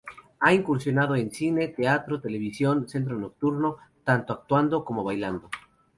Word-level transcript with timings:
Ha 0.39 0.51
incursionado 0.51 1.15
en 1.15 1.29
cine, 1.31 1.67
teatro, 1.67 2.19
televisión, 2.19 2.89
centro 2.89 3.19
nocturno, 3.19 3.77
tanto 4.03 4.33
actuando 4.33 4.83
como 4.83 5.03
bailando. 5.03 5.51